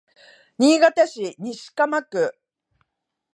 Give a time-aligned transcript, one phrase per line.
[0.57, 2.33] 新潟市西蒲区